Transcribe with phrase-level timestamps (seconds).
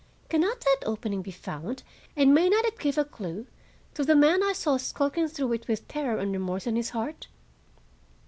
[0.29, 1.83] Can not that opening be found,
[2.15, 3.45] and may it not give a clue
[3.93, 7.27] to the man I saw skulking through it with terror and remorse in his heart?"